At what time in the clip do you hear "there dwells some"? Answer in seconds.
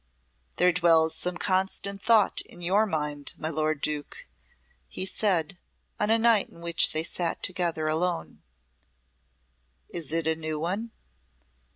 0.55-1.37